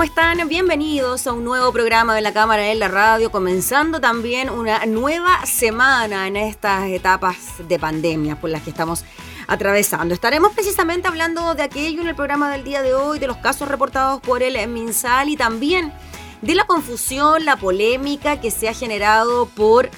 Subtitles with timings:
[0.00, 0.48] ¿Cómo están?
[0.48, 5.44] Bienvenidos a un nuevo programa de la Cámara en la Radio, comenzando también una nueva
[5.44, 7.36] semana en estas etapas
[7.68, 9.04] de pandemia por las que estamos
[9.46, 10.14] atravesando.
[10.14, 13.68] Estaremos precisamente hablando de aquello en el programa del día de hoy, de los casos
[13.68, 15.92] reportados por el MinSal y también
[16.40, 19.90] de la confusión, la polémica que se ha generado por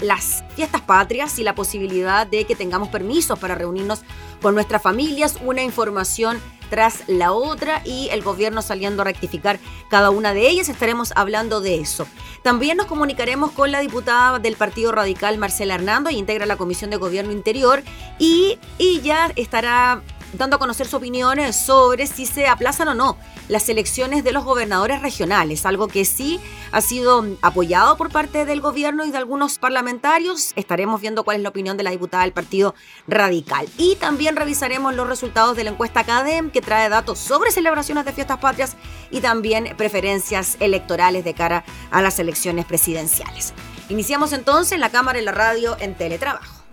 [0.00, 4.04] las fiestas patrias y la posibilidad de que tengamos permisos para reunirnos
[4.40, 6.40] con nuestras familias, una información
[6.74, 10.68] tras la otra y el gobierno saliendo a rectificar cada una de ellas.
[10.68, 12.04] Estaremos hablando de eso.
[12.42, 16.90] También nos comunicaremos con la diputada del Partido Radical, Marcela Hernando, y integra la Comisión
[16.90, 17.84] de Gobierno Interior,
[18.18, 20.02] y ella estará
[20.36, 23.16] dando a conocer su opinión sobre si se aplazan o no
[23.48, 26.40] las elecciones de los gobernadores regionales, algo que sí
[26.72, 30.52] ha sido apoyado por parte del gobierno y de algunos parlamentarios.
[30.56, 32.74] Estaremos viendo cuál es la opinión de la diputada del Partido
[33.06, 33.68] Radical.
[33.76, 38.12] Y también revisaremos los resultados de la encuesta Academ, que trae datos sobre celebraciones de
[38.12, 38.76] fiestas patrias
[39.10, 43.52] y también preferencias electorales de cara a las elecciones presidenciales.
[43.88, 46.64] Iniciamos entonces la cámara y la radio en teletrabajo.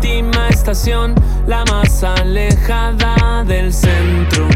[0.00, 1.14] Última estación,
[1.46, 4.48] la más alejada del centro.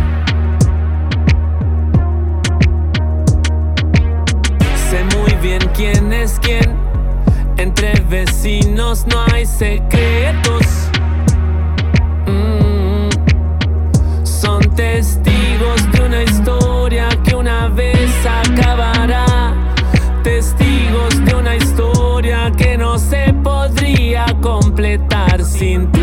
[4.88, 6.74] Sé muy bien quién es quién,
[7.58, 10.66] entre vecinos no hay secretos.
[12.26, 13.10] Mm.
[14.24, 15.33] Son testigos
[25.58, 25.93] Sin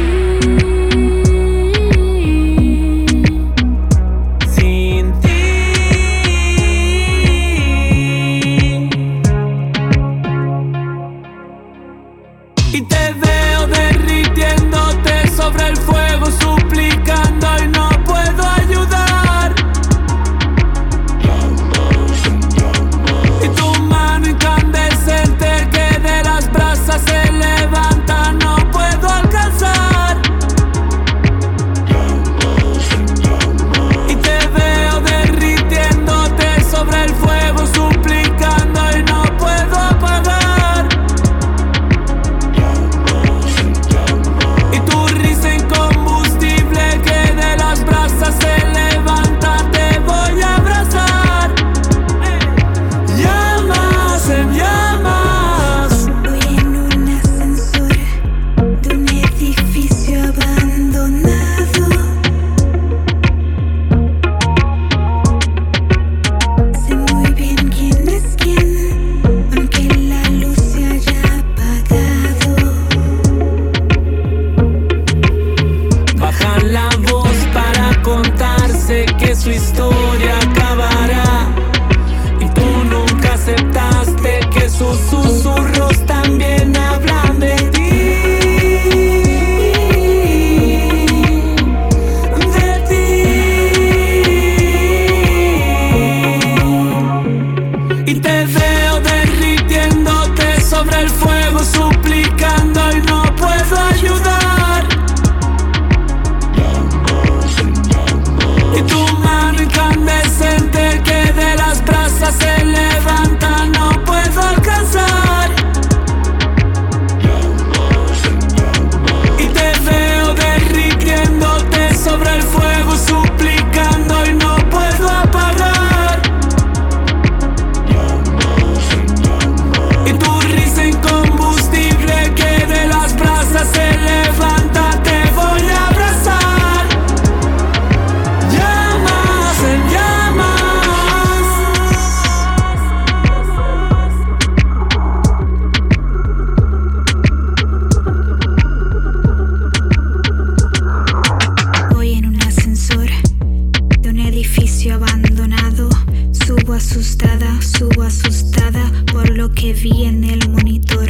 [156.91, 161.09] asustada, subo asustada por lo que vi en el monitor.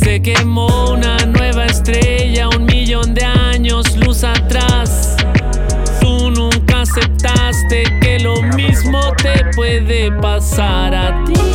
[0.00, 5.16] Que quemó una nueva estrella un millón de años luz atrás.
[6.00, 11.51] Tú nunca aceptaste que lo mismo te puede pasar a ti.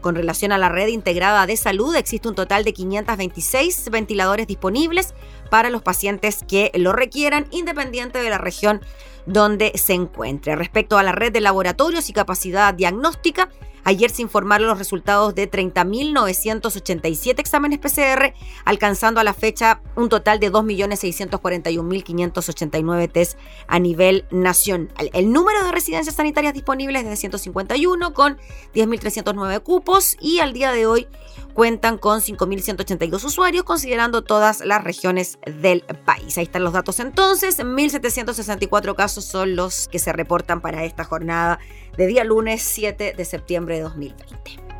[0.00, 5.14] Con relación a la red integrada de salud, existe un total de 526 ventiladores disponibles
[5.48, 8.80] para los pacientes que lo requieran, independiente de la región
[9.26, 10.56] donde se encuentre.
[10.56, 13.48] Respecto a la red de laboratorios y capacidad diagnóstica,
[13.84, 18.32] Ayer se informaron los resultados de 30.987 exámenes PCR,
[18.64, 23.36] alcanzando a la fecha un total de 2.641.589 test
[23.66, 25.10] a nivel nacional.
[25.12, 28.38] El número de residencias sanitarias disponibles es de 151 con
[28.74, 31.08] 10.309 cupos y al día de hoy
[31.54, 36.38] cuentan con 5.182 usuarios, considerando todas las regiones del país.
[36.38, 37.58] Ahí están los datos entonces.
[37.58, 41.58] 1.764 casos son los que se reportan para esta jornada
[41.96, 44.71] de día lunes 7 de septiembre de 2020.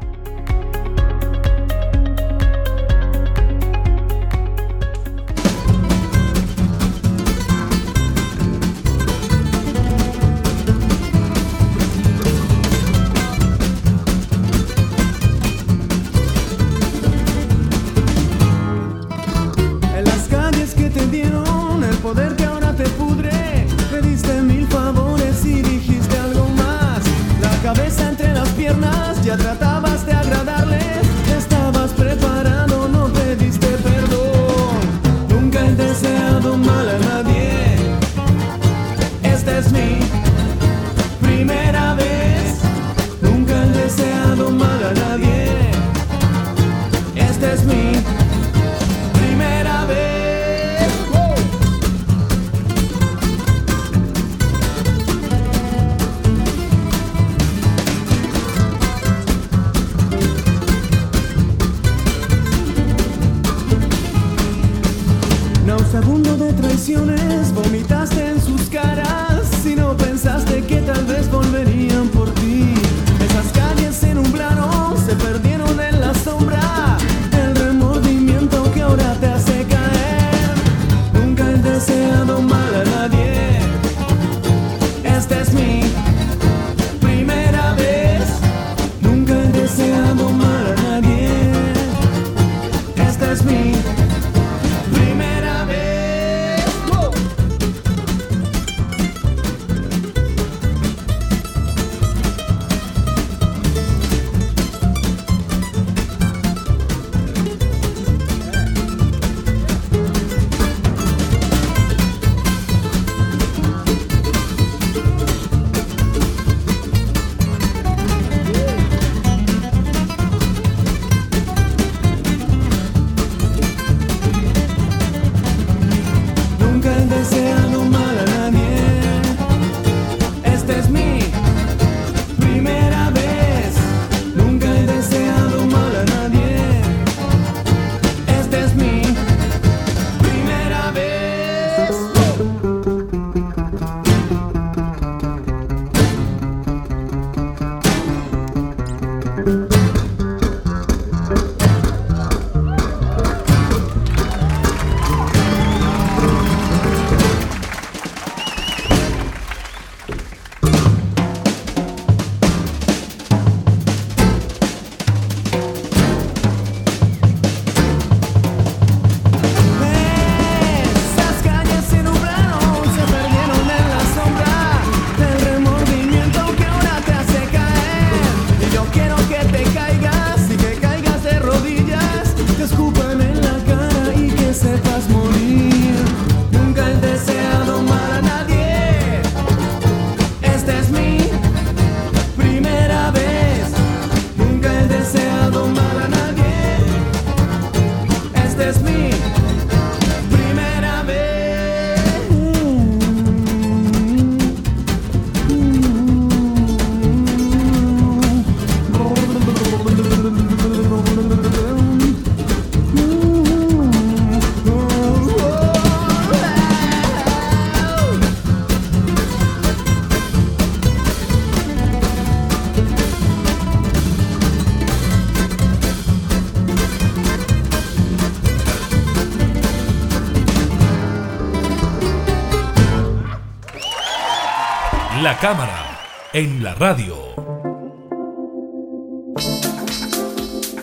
[235.42, 237.16] Cámara en la radio.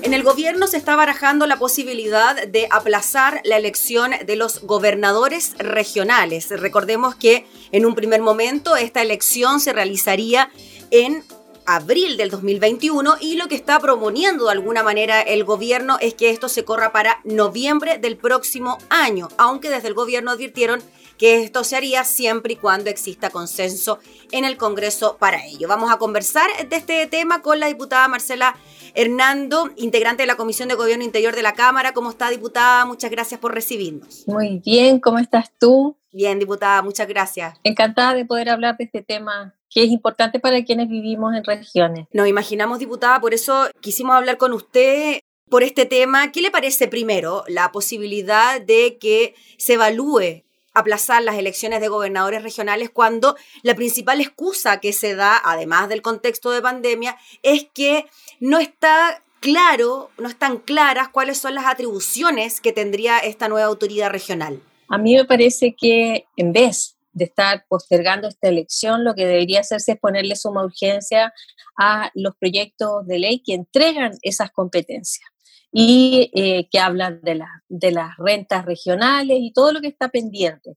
[0.01, 5.53] En el gobierno se está barajando la posibilidad de aplazar la elección de los gobernadores
[5.59, 6.49] regionales.
[6.49, 10.51] Recordemos que en un primer momento esta elección se realizaría
[10.91, 11.23] en
[11.65, 16.31] abril del 2021 y lo que está proponiendo de alguna manera el gobierno es que
[16.31, 20.81] esto se corra para noviembre del próximo año, aunque desde el gobierno advirtieron
[21.19, 23.99] que esto se haría siempre y cuando exista consenso
[24.31, 25.67] en el Congreso para ello.
[25.67, 28.55] Vamos a conversar de este tema con la diputada Marcela
[28.95, 31.93] Hernando, integrante de la Comisión de Gobierno Interior de la Cámara.
[31.93, 32.85] ¿Cómo está, diputada?
[32.85, 34.23] Muchas gracias por recibirnos.
[34.27, 35.97] Muy bien, ¿cómo estás tú?
[36.11, 37.59] Bien, diputada, muchas gracias.
[37.63, 42.07] Encantada de poder hablar de este tema que es importante para quienes vivimos en regiones.
[42.11, 46.31] Nos imaginamos, diputada, por eso quisimos hablar con usted por este tema.
[46.31, 50.43] ¿Qué le parece primero la posibilidad de que se evalúe
[50.79, 56.01] aplazar las elecciones de gobernadores regionales cuando la principal excusa que se da, además del
[56.01, 58.05] contexto de pandemia, es que
[58.39, 64.09] no está claro, no están claras cuáles son las atribuciones que tendría esta nueva autoridad
[64.09, 64.62] regional.
[64.89, 69.62] A mí me parece que en vez de estar postergando esta elección, lo que debería
[69.62, 71.33] hacerse es ponerle suma urgencia
[71.77, 75.29] a los proyectos de ley que entregan esas competencias
[75.71, 80.75] y eh, que hablan de, de las rentas regionales y todo lo que está pendiente.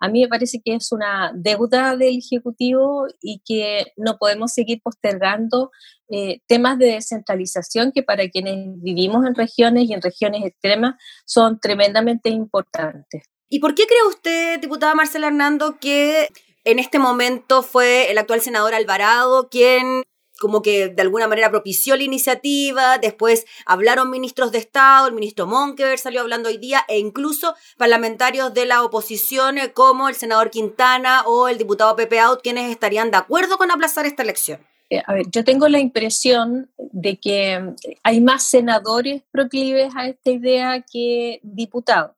[0.00, 4.80] A mí me parece que es una deuda del Ejecutivo y que no podemos seguir
[4.82, 5.70] postergando
[6.10, 11.58] eh, temas de descentralización que para quienes vivimos en regiones y en regiones extremas son
[11.58, 13.22] tremendamente importantes.
[13.48, 16.28] ¿Y por qué cree usted, diputada Marcela Hernando, que
[16.64, 20.02] en este momento fue el actual senador Alvarado quien
[20.40, 25.46] como que de alguna manera propició la iniciativa, después hablaron ministros de Estado, el ministro
[25.46, 30.50] Monkever salió hablando hoy día, e incluso parlamentarios de la oposición eh, como el senador
[30.50, 34.60] Quintana o el diputado Pepe Out, quienes estarían de acuerdo con aplazar esta elección.
[34.90, 40.30] Eh, a ver, yo tengo la impresión de que hay más senadores proclives a esta
[40.30, 42.12] idea que diputados.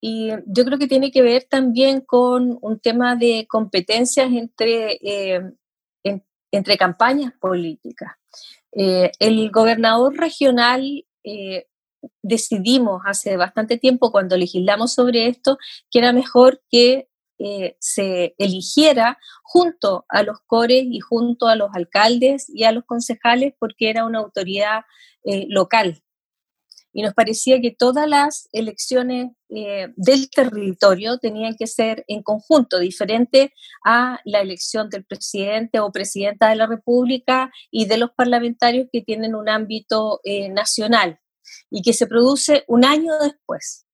[0.00, 5.52] Y yo creo que tiene que ver también con un tema de competencias entre eh,
[6.56, 8.12] entre campañas políticas.
[8.72, 11.66] Eh, el gobernador regional eh,
[12.22, 15.58] decidimos hace bastante tiempo, cuando legislamos sobre esto,
[15.90, 17.08] que era mejor que
[17.38, 22.84] eh, se eligiera junto a los cores y junto a los alcaldes y a los
[22.84, 24.82] concejales porque era una autoridad
[25.48, 26.04] local
[26.96, 32.78] y nos parecía que todas las elecciones eh, del territorio tenían que ser en conjunto,
[32.78, 33.52] diferente
[33.84, 39.02] a la elección del presidente o presidenta de la República y de los parlamentarios que
[39.02, 41.20] tienen un ámbito eh, nacional
[41.70, 43.84] y que se produce un año después.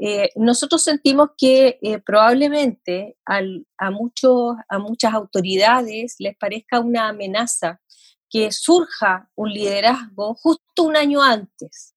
[0.00, 7.80] Eh, nosotros sentimos que probablemente a, muchos, a muchas autoridades les parezca una amenaza
[8.28, 11.94] que surja un liderazgo justo un año antes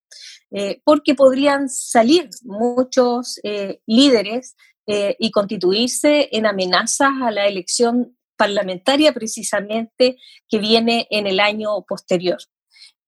[0.52, 4.56] eh, porque podrían salir muchos eh, líderes
[4.86, 10.18] eh, y constituirse en amenazas a la elección parlamentaria precisamente
[10.48, 12.38] que viene en el año posterior.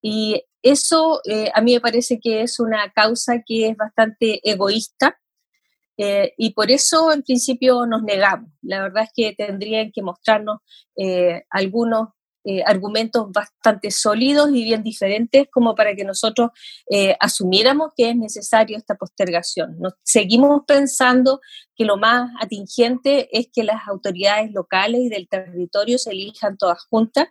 [0.02, 1.22] Y eso
[1.54, 5.20] a mí me parece que es una causa que es bastante egoísta
[5.98, 8.52] y por eso en principio nos negamos.
[8.62, 10.60] La verdad es que tendrían que mostrarnos
[11.50, 12.10] algunos
[12.48, 16.52] eh, argumentos bastante sólidos y bien diferentes como para que nosotros
[16.92, 19.80] eh, asumiéramos que es necesario esta postergación.
[19.80, 21.42] Nos, seguimos pensando
[21.76, 26.86] que lo más atingente es que las autoridades locales y del territorio se elijan todas
[26.88, 27.30] juntas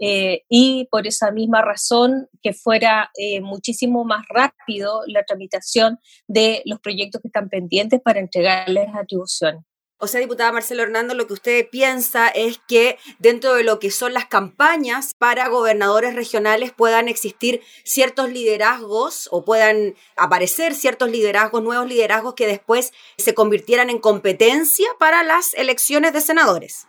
[0.00, 3.10] eh, y por esa misma razón que fuera
[3.42, 9.64] muchísimo más rápido la tramitación de los proyectos que están pendientes para entregarles atribuciones.
[9.98, 13.90] O sea, diputada Marcelo Hernando, lo que usted piensa es que dentro de lo que
[13.90, 21.62] son las campañas para gobernadores regionales puedan existir ciertos liderazgos o puedan aparecer ciertos liderazgos,
[21.62, 26.86] nuevos liderazgos que después se convirtieran en competencia para las elecciones de senadores.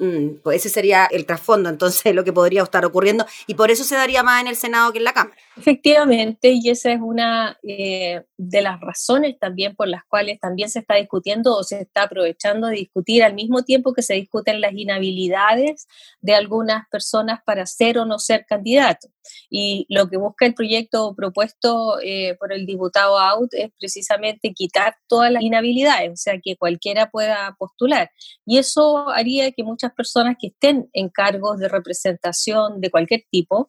[0.00, 3.84] Mm, pues ese sería el trasfondo, entonces, lo que podría estar ocurriendo, y por eso
[3.84, 5.36] se daría más en el Senado que en la Cámara.
[5.58, 10.78] Efectivamente, y esa es una eh, de las razones también por las cuales también se
[10.78, 14.72] está discutiendo o se está aprovechando de discutir al mismo tiempo que se discuten las
[14.72, 15.86] inhabilidades
[16.22, 19.10] de algunas personas para ser o no ser candidatos.
[19.50, 24.96] Y lo que busca el proyecto propuesto eh, por el diputado Out es precisamente quitar
[25.06, 28.10] todas las inhabilidades, o sea, que cualquiera pueda postular.
[28.46, 33.68] Y eso haría que muchas personas que estén en cargos de representación de cualquier tipo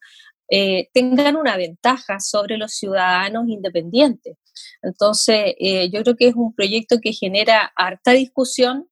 [0.54, 4.38] eh, tengan una ventaja sobre los ciudadanos independientes.
[4.82, 8.90] Entonces, eh, yo creo que es un proyecto que genera harta discusión,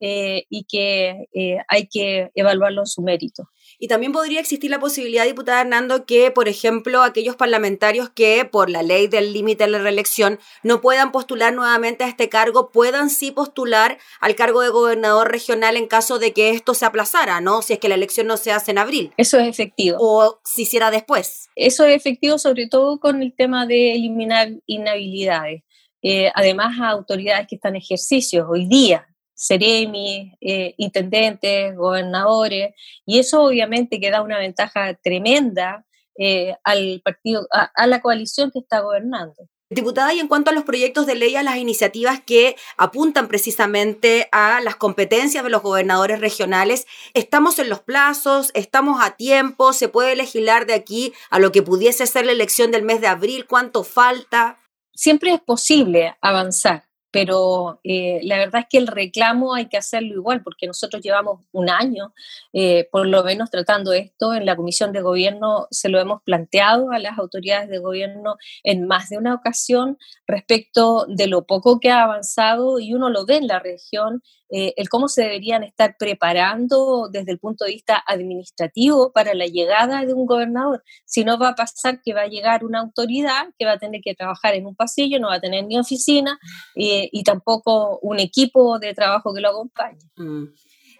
[0.00, 1.24] eh, y que
[1.66, 3.48] hay que evaluarlo en su mérito.
[3.80, 8.70] Y también podría existir la posibilidad, diputada Hernando, que, por ejemplo, aquellos parlamentarios que por
[8.70, 13.08] la ley del límite de la reelección no puedan postular nuevamente a este cargo, puedan
[13.08, 17.62] sí postular al cargo de gobernador regional en caso de que esto se aplazara, ¿no?
[17.62, 19.12] Si es que la elección no se hace en abril.
[19.16, 19.96] Eso es efectivo.
[20.00, 21.48] O si hiciera después.
[21.54, 25.62] Eso es efectivo sobre todo con el tema de eliminar inhabilidades.
[26.02, 29.07] Eh, además, a autoridades que están en ejercicio hoy día,
[29.38, 32.74] seremi, eh, intendentes, gobernadores,
[33.06, 35.86] y eso obviamente que da una ventaja tremenda
[36.18, 39.48] eh, al partido, a, la coalición que está gobernando.
[39.70, 44.28] Diputada, y en cuanto a los proyectos de ley, a las iniciativas que apuntan precisamente
[44.32, 48.50] a las competencias de los gobernadores regionales, ¿estamos en los plazos?
[48.54, 49.72] ¿Estamos a tiempo?
[49.72, 53.06] ¿Se puede legislar de aquí a lo que pudiese ser la elección del mes de
[53.06, 53.46] abril?
[53.46, 54.58] ¿Cuánto falta?
[54.94, 60.14] Siempre es posible avanzar pero eh, la verdad es que el reclamo hay que hacerlo
[60.14, 62.12] igual, porque nosotros llevamos un año,
[62.52, 66.90] eh, por lo menos tratando esto, en la Comisión de Gobierno se lo hemos planteado
[66.90, 71.90] a las autoridades de gobierno en más de una ocasión respecto de lo poco que
[71.90, 75.96] ha avanzado y uno lo ve en la región eh, el cómo se deberían estar
[75.98, 80.82] preparando desde el punto de vista administrativo para la llegada de un gobernador.
[81.04, 84.00] Si no va a pasar que va a llegar una autoridad que va a tener
[84.00, 86.38] que trabajar en un pasillo, no va a tener ni oficina
[86.76, 89.98] eh, y tampoco un equipo de trabajo que lo acompañe.
[90.16, 90.44] Mm.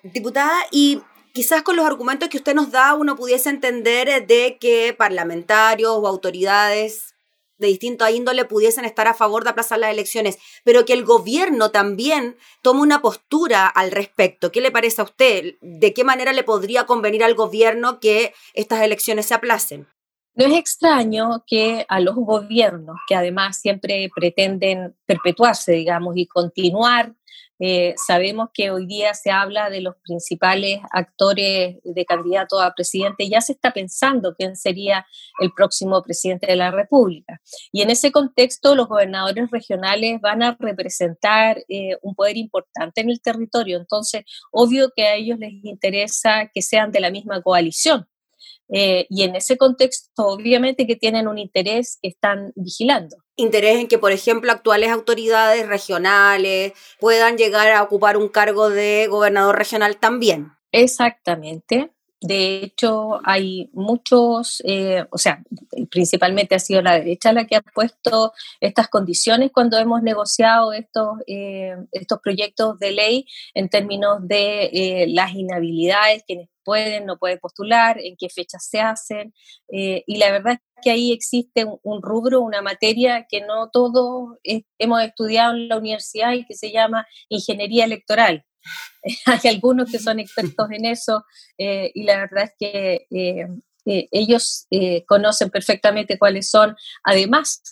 [0.03, 1.01] Diputada, y
[1.33, 6.07] quizás con los argumentos que usted nos da uno pudiese entender de que parlamentarios o
[6.07, 7.14] autoridades
[7.59, 11.71] de distinta índole pudiesen estar a favor de aplazar las elecciones, pero que el gobierno
[11.71, 14.53] también tome una postura al respecto.
[14.53, 15.57] ¿Qué le parece a usted?
[15.61, 19.88] ¿De qué manera le podría convenir al gobierno que estas elecciones se aplacen?
[20.38, 27.12] No es extraño que a los gobiernos, que además siempre pretenden perpetuarse, digamos, y continuar
[27.61, 33.29] eh, sabemos que hoy día se habla de los principales actores de candidato a presidente.
[33.29, 35.07] Ya se está pensando quién sería
[35.40, 37.40] el próximo presidente de la República.
[37.72, 43.11] Y en ese contexto, los gobernadores regionales van a representar eh, un poder importante en
[43.11, 43.79] el territorio.
[43.79, 48.07] Entonces, obvio que a ellos les interesa que sean de la misma coalición.
[48.70, 53.16] Eh, y en ese contexto, obviamente que tienen un interés que están vigilando.
[53.37, 59.07] Interés en que, por ejemplo, actuales autoridades regionales puedan llegar a ocupar un cargo de
[59.09, 60.52] gobernador regional también.
[60.72, 61.90] Exactamente.
[62.20, 65.40] De hecho, hay muchos, eh, o sea,
[65.88, 71.18] principalmente ha sido la derecha la que ha puesto estas condiciones cuando hemos negociado estos,
[71.28, 77.98] eh, estos proyectos de ley en términos de las inhabilidades, quienes pueden, no pueden postular,
[77.98, 79.33] en qué fechas se hacen.
[79.72, 84.37] Eh, y la verdad es que ahí existe un, rubro, una materia que no todos
[84.78, 88.44] hemos estudiado en la universidad y que se llama ingeniería electoral.
[89.24, 91.24] Hay algunos que son expertos en eso
[91.57, 93.46] eh, y la verdad es que eh,
[93.87, 94.66] ellos
[95.07, 97.62] conocen perfectamente cuáles son, además,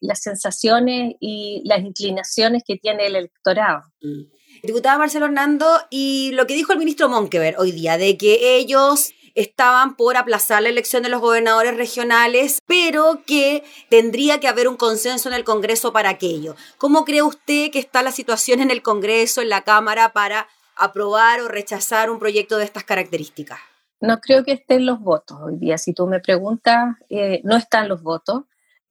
[0.00, 3.82] las sensaciones y las inclinaciones que tiene el electorado.
[4.00, 4.22] Mm.
[4.62, 9.12] Diputada Marcelo Hernando, y lo que dijo el ministro Monkever hoy día, de que ellos
[9.34, 14.76] estaban por aplazar la elección de los gobernadores regionales, pero que tendría que haber un
[14.76, 16.54] consenso en el Congreso para aquello.
[16.78, 21.40] ¿Cómo cree usted que está la situación en el Congreso, en la Cámara, para aprobar
[21.40, 23.58] o rechazar un proyecto de estas características?
[24.00, 25.78] No creo que estén los votos hoy día.
[25.78, 28.42] Si tú me preguntas, eh, no están los votos.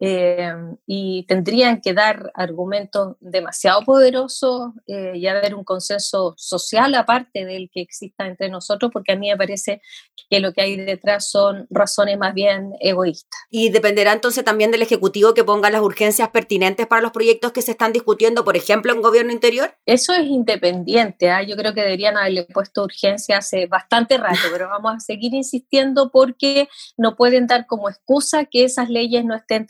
[0.05, 0.51] Eh,
[0.85, 7.69] y tendrían que dar argumentos demasiado poderosos eh, y haber un consenso social aparte del
[7.71, 9.81] que exista entre nosotros, porque a mí me parece
[10.29, 13.39] que lo que hay detrás son razones más bien egoístas.
[13.49, 17.61] Y dependerá entonces también del Ejecutivo que ponga las urgencias pertinentes para los proyectos que
[17.61, 19.73] se están discutiendo, por ejemplo, en gobierno interior.
[19.85, 21.43] Eso es independiente, ¿ah?
[21.43, 26.11] yo creo que deberían haberle puesto urgencia hace bastante rato, pero vamos a seguir insistiendo
[26.11, 29.65] porque no pueden dar como excusa que esas leyes no estén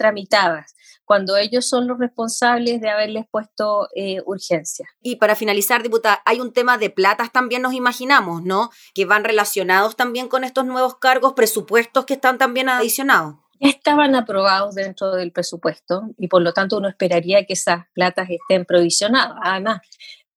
[1.06, 4.88] cuando ellos son los responsables de haberles puesto eh, urgencia.
[5.02, 8.70] Y para finalizar, diputada, hay un tema de platas también nos imaginamos, ¿no?
[8.94, 13.36] Que van relacionados también con estos nuevos cargos, presupuestos que están también adicionados.
[13.60, 18.66] Estaban aprobados dentro del presupuesto y por lo tanto uno esperaría que esas platas estén
[18.66, 19.38] provisionadas.
[19.42, 19.82] Además,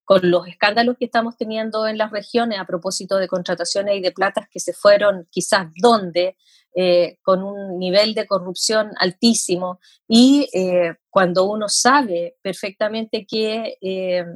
[0.06, 4.12] con los escándalos que estamos teniendo en las regiones a propósito de contrataciones y de
[4.12, 6.36] platas que se fueron quizás donde,
[6.78, 14.26] eh, con un nivel de corrupción altísimo y eh, cuando uno sabe perfectamente que eh,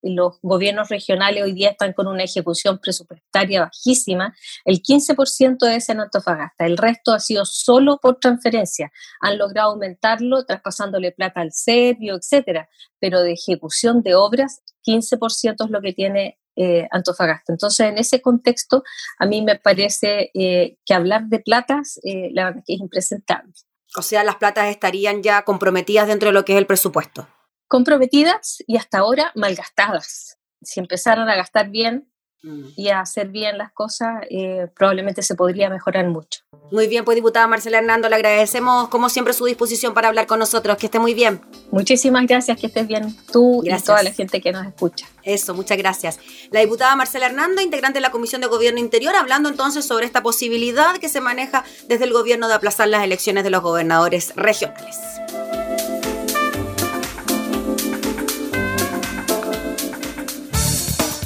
[0.00, 4.34] los gobiernos regionales hoy día están con una ejecución presupuestaria bajísima,
[4.64, 8.90] el 15% es en Antofagasta, el resto ha sido solo por transferencia.
[9.20, 15.70] Han logrado aumentarlo traspasándole plata al serbio, etcétera, pero de ejecución de obras, 15% es
[15.70, 17.52] lo que tiene eh, Antofagasta.
[17.52, 18.82] Entonces, en ese contexto,
[19.18, 23.52] a mí me parece eh, que hablar de platas, eh, la verdad que es impresentable.
[23.96, 27.28] O sea, las platas estarían ya comprometidas dentro de lo que es el presupuesto.
[27.68, 30.38] Comprometidas y hasta ahora malgastadas.
[30.62, 32.12] Si empezaran a gastar bien.
[32.42, 36.40] Y a hacer bien las cosas, eh, probablemente se podría mejorar mucho.
[36.70, 40.38] Muy bien, pues diputada Marcela Hernando, le agradecemos como siempre su disposición para hablar con
[40.38, 40.76] nosotros.
[40.76, 41.40] Que esté muy bien.
[41.70, 43.82] Muchísimas gracias, que estés bien tú Gracias.
[43.82, 45.06] y toda la gente que nos escucha.
[45.22, 46.18] Eso, muchas gracias.
[46.50, 50.22] La diputada Marcela Hernando, integrante de la Comisión de Gobierno Interior, hablando entonces sobre esta
[50.22, 54.96] posibilidad que se maneja desde el gobierno de aplazar las elecciones de los gobernadores regionales.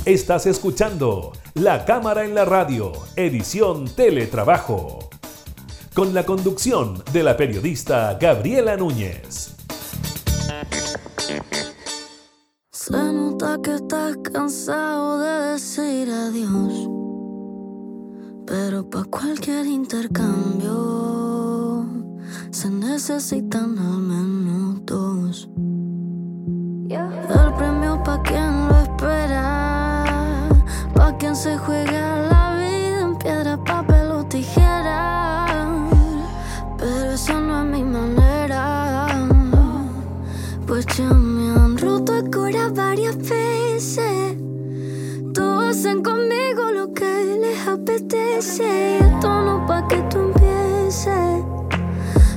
[0.06, 4.98] Estás escuchando La Cámara en la Radio, edición Teletrabajo.
[5.94, 9.56] Con la conducción de la periodista Gabriela Núñez.
[12.70, 16.86] Se nota que estás cansado de decir adiós.
[18.46, 20.74] Pero para cualquier intercambio
[22.50, 25.48] se necesitan al menos dos.
[26.90, 29.73] El premio pa' quien lo espera,
[31.04, 35.44] pa' quien se juega la vida en piedra, papel o tijera.
[36.78, 39.06] Pero esa no es mi manera.
[40.66, 44.36] Pues ya me han roto el cora varias veces.
[45.34, 47.12] Todos hacen conmigo lo que
[47.42, 48.98] les apetece.
[48.98, 51.44] Y esto no pa' que tú empieces.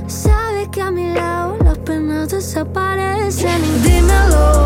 [0.06, 3.60] Sabes que a mi lado las penas desaparecen.
[3.64, 4.57] Y dímelo,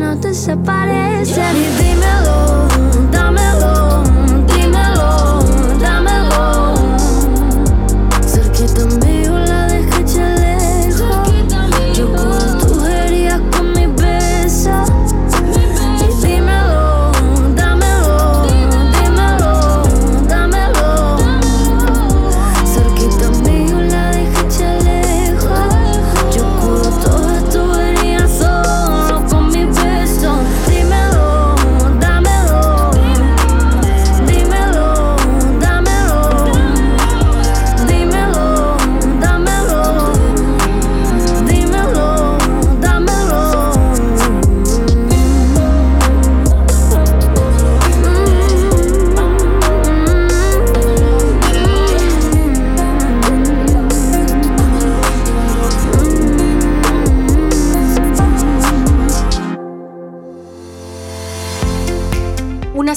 [0.00, 1.56] las penas desaparecen.
[1.56, 2.69] Y dímelo,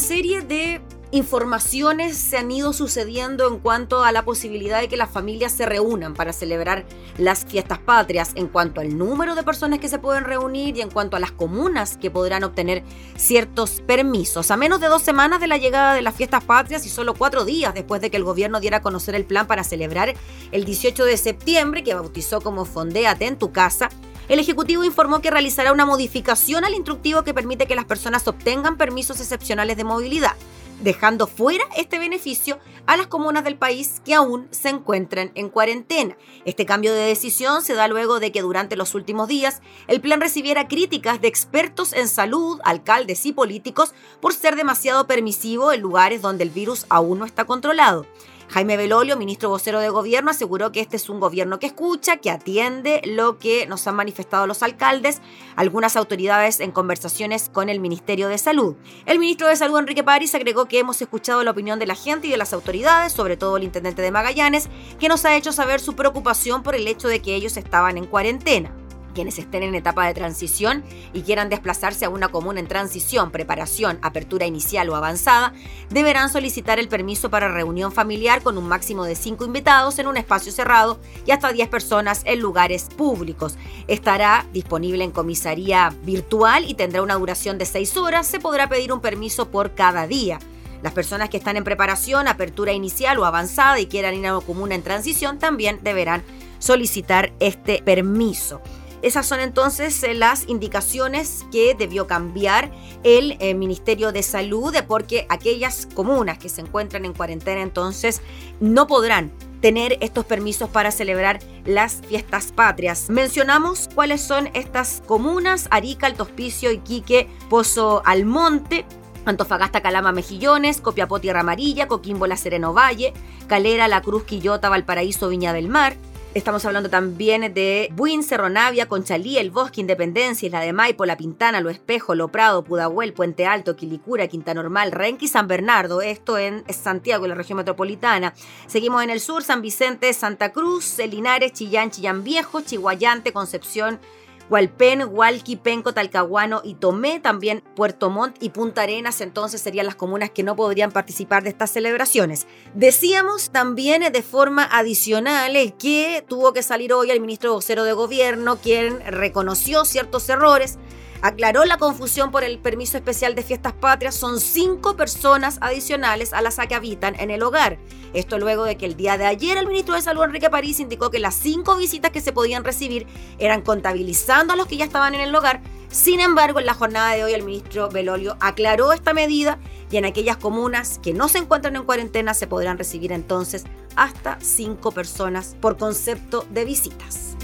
[0.04, 5.10] serie de informaciones se han ido sucediendo en cuanto a la posibilidad de que las
[5.10, 6.86] familias se reúnan para celebrar
[7.18, 10.90] las fiestas patrias, en cuanto al número de personas que se pueden reunir y en
[10.90, 12.84] cuanto a las comunas que podrán obtener
[13.16, 14.52] ciertos permisos.
[14.52, 17.46] A menos de dos semanas de la llegada de las fiestas patrias y solo cuatro
[17.46, 20.16] días después de que el gobierno diera a conocer el plan para celebrar
[20.52, 23.88] el 18 de septiembre, que bautizó como Fondéate en tu casa,
[24.30, 28.78] el Ejecutivo informó que realizará una modificación al instructivo que permite que las personas obtengan
[28.78, 30.34] permisos excepcionales de movilidad,
[30.82, 36.18] dejando fuera este beneficio a las comunas del país que aún se encuentran en cuarentena.
[36.46, 40.22] Este cambio de decisión se da luego de que durante los últimos días el plan
[40.22, 46.22] recibiera críticas de expertos en salud, alcaldes y políticos por ser demasiado permisivo en lugares
[46.22, 48.06] donde el virus aún no está controlado.
[48.54, 52.30] Jaime Belolio, ministro vocero de gobierno, aseguró que este es un gobierno que escucha, que
[52.30, 55.24] atiende lo que nos han manifestado los alcaldes,
[55.56, 58.76] algunas autoridades en conversaciones con el Ministerio de Salud.
[59.08, 62.28] El ministro de Salud, Enrique París, agregó que hemos escuchado la opinión de la gente
[62.28, 65.80] y de las autoridades, sobre todo el intendente de Magallanes, que nos ha hecho saber
[65.80, 68.72] su preocupación por el hecho de que ellos estaban en cuarentena
[69.14, 74.00] quienes estén en etapa de transición y quieran desplazarse a una comuna en transición, preparación,
[74.02, 75.54] apertura inicial o avanzada,
[75.90, 80.18] deberán solicitar el permiso para reunión familiar con un máximo de 5 invitados en un
[80.18, 83.56] espacio cerrado y hasta 10 personas en lugares públicos.
[83.88, 88.28] Estará disponible en comisaría virtual y tendrá una duración de 6 horas.
[88.28, 90.40] Se podrá pedir un permiso por cada día.
[90.84, 94.46] Las personas que están en preparación, apertura inicial o avanzada y quieran ir a una
[94.46, 96.24] comuna en transición también deberán
[96.60, 98.62] solicitar este permiso.
[99.04, 102.72] Esas son entonces eh, las indicaciones que debió cambiar
[103.04, 108.22] el eh, Ministerio de Salud, porque aquellas comunas que se encuentran en cuarentena entonces
[108.62, 113.10] no podrán tener estos permisos para celebrar las fiestas patrias.
[113.10, 118.86] Mencionamos cuáles son estas comunas, Arica, Alto Hospicio, Iquique, Pozo Almonte,
[119.26, 123.14] Antofagasta, Calama, Mejillones, Copiapó, Tierra Amarilla, Coquimbo, La Sereno Valle,
[123.48, 125.98] Calera, La Cruz, Quillota, Valparaíso, Viña del Mar,
[126.34, 131.16] Estamos hablando también de Buin, Cerro Navia, Conchalí, El Bosque, Independencia, Isla de Maipo, La
[131.16, 136.40] Pintana, Lo Espejo, Lo Prado, Pudahuel, Puente Alto, Quilicura, Quinta Normal, Renqui, San Bernardo, esto
[136.40, 138.34] en Santiago, en la región metropolitana.
[138.66, 144.00] Seguimos en el sur, San Vicente, Santa Cruz, Linares, Chillán, Chillán Viejo, Chihuayante, Concepción,
[144.50, 149.96] Hualpén, Hualqui, Penco, Talcahuano y Tomé, también Puerto Montt y Punta Arenas, entonces serían las
[149.96, 152.48] comunas que no podrían participar de estas celebraciones.
[152.74, 158.58] Decíamos también de forma adicional que tuvo que salir hoy el ministro vocero de gobierno,
[158.58, 160.78] quien reconoció ciertos errores
[161.24, 164.14] aclaró la confusión por el permiso especial de fiestas patrias.
[164.14, 167.80] Son cinco personas adicionales a las que habitan en el hogar.
[168.14, 171.10] Esto luego de que el día de ayer el ministro de Salud Enrique París indicó
[171.10, 173.08] que las cinco visitas que se podían recibir
[173.40, 175.62] eran contabilizando a los que ya estaban en el hogar.
[175.90, 179.60] Sin embargo, en la jornada de hoy el ministro Belolio aclaró esta medida
[179.90, 183.64] y en aquellas comunas que no se encuentran en cuarentena se podrán recibir entonces
[183.96, 187.38] hasta cinco personas por concepto de visitas.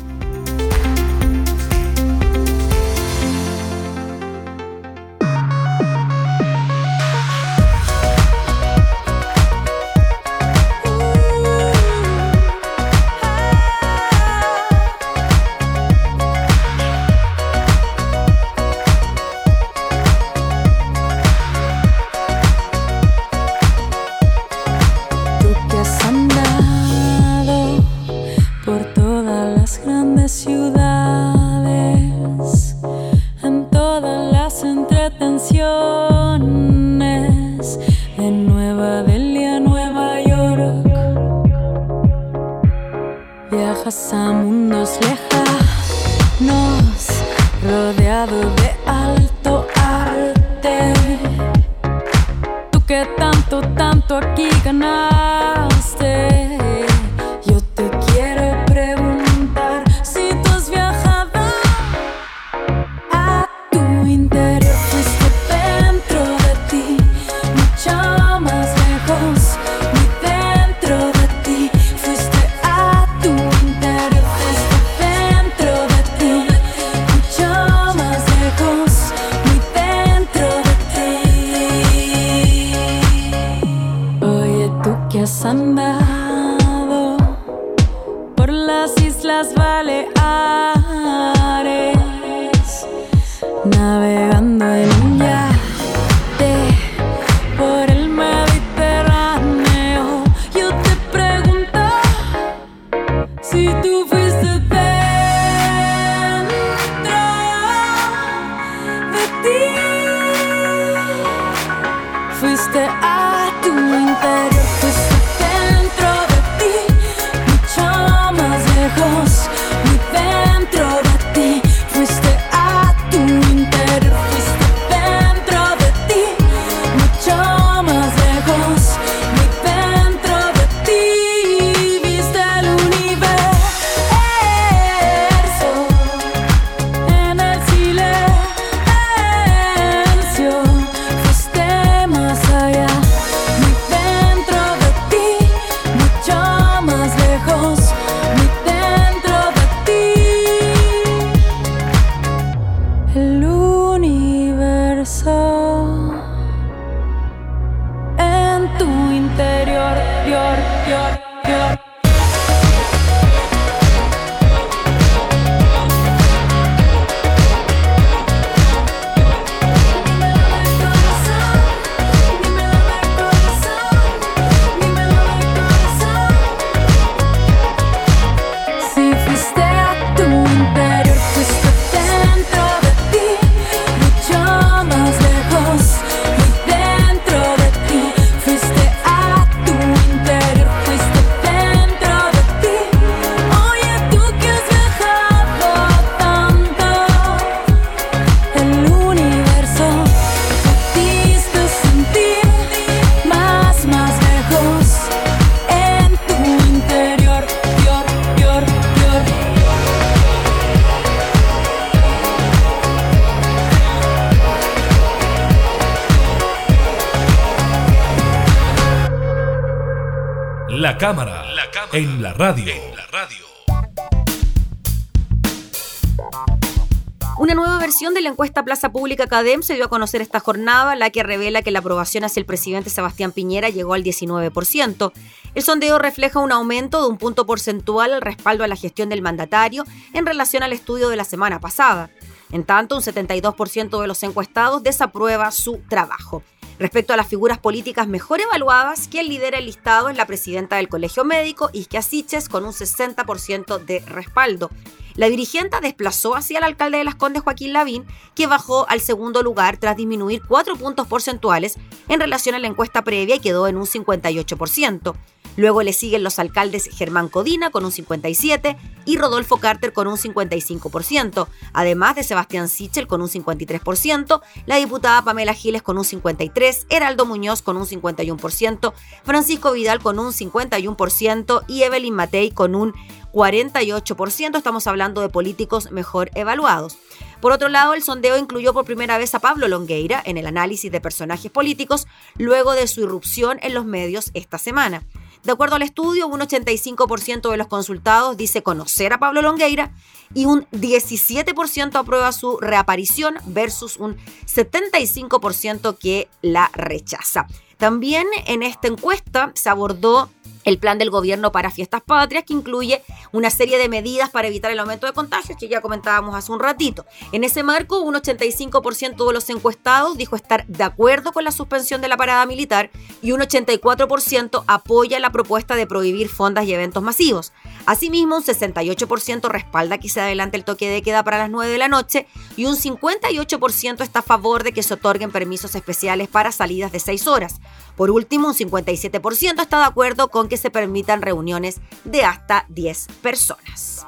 [228.30, 231.80] Encuesta Plaza Pública Cadem se dio a conocer esta jornada, la que revela que la
[231.80, 235.12] aprobación hacia el presidente Sebastián Piñera llegó al 19%.
[235.56, 239.22] El sondeo refleja un aumento de un punto porcentual al respaldo a la gestión del
[239.22, 242.10] mandatario en relación al estudio de la semana pasada.
[242.52, 246.44] En tanto, un 72% de los encuestados desaprueba su trabajo.
[246.80, 250.88] Respecto a las figuras políticas mejor evaluadas, quien lidera el listado es la presidenta del
[250.88, 254.70] Colegio Médico, Isquia Siches, con un 60% de respaldo.
[255.16, 259.44] La dirigente desplazó hacia el alcalde de Las Condes, Joaquín Lavín, que bajó al segundo
[259.44, 261.76] lugar tras disminuir cuatro puntos porcentuales
[262.08, 265.16] en relación a la encuesta previa y quedó en un 58%.
[265.60, 270.16] Luego le siguen los alcaldes Germán Codina con un 57% y Rodolfo Carter con un
[270.16, 276.69] 55%, además de Sebastián Sichel con un 53%, la diputada Pamela Giles con un 53%,
[276.90, 282.94] Heraldo Muñoz con un 51%, Francisco Vidal con un 51% y Evelyn Matei con un
[283.34, 284.58] 48%.
[284.58, 286.98] Estamos hablando de políticos mejor evaluados.
[287.42, 290.92] Por otro lado, el sondeo incluyó por primera vez a Pablo Longueira en el análisis
[290.92, 295.04] de personajes políticos luego de su irrupción en los medios esta semana.
[295.44, 299.92] De acuerdo al estudio, un 85% de los consultados dice conocer a Pablo Longueira
[300.34, 307.48] y un 17% aprueba su reaparición versus un 75% que la rechaza.
[307.78, 310.30] También en esta encuesta se abordó
[310.70, 314.72] el plan del gobierno para fiestas patrias, que incluye una serie de medidas para evitar
[314.72, 317.06] el aumento de contagios, que ya comentábamos hace un ratito.
[317.32, 322.02] En ese marco, un 85% de los encuestados dijo estar de acuerdo con la suspensión
[322.02, 322.90] de la parada militar
[323.22, 327.52] y un 84% apoya la propuesta de prohibir fondas y eventos masivos.
[327.86, 331.78] Asimismo, un 68% respalda que se adelante el toque de queda para las 9 de
[331.78, 336.52] la noche y un 58% está a favor de que se otorguen permisos especiales para
[336.52, 337.60] salidas de 6 horas.
[337.96, 343.08] Por último, un 57% está de acuerdo con que se permitan reuniones de hasta 10
[343.22, 344.06] personas.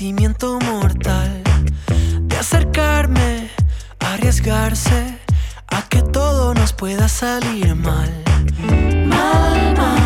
[0.00, 1.42] Sentimiento mortal
[2.22, 3.50] de acercarme,
[3.98, 5.18] arriesgarse
[5.66, 8.08] a que todo nos pueda salir mal.
[9.06, 9.99] Mal, mal, mal,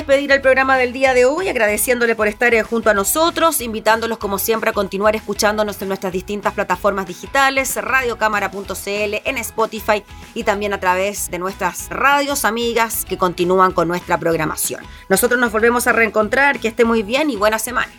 [0.00, 4.16] despedir el programa del día de hoy, agradeciéndole por estar eh, junto a nosotros, invitándolos
[4.16, 10.72] como siempre a continuar escuchándonos en nuestras distintas plataformas digitales, radiocámara.cl, en Spotify y también
[10.72, 14.82] a través de nuestras radios amigas que continúan con nuestra programación.
[15.10, 17.92] Nosotros nos volvemos a reencontrar, que esté muy bien y buena semana.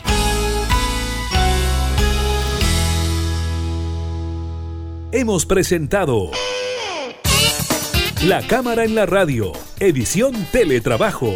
[5.11, 6.31] Hemos presentado
[8.25, 11.35] La Cámara en la Radio, edición Teletrabajo.